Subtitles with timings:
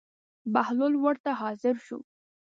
[0.53, 1.99] بهلول ورته حاضر شو.